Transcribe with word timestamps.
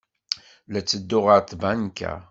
La 0.71 0.79
ttedduɣ 0.81 1.23
ɣer 1.27 1.41
tbanka. 1.43 2.13